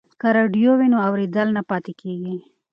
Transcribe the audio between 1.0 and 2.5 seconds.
اورېدل نه پاتې کیږي.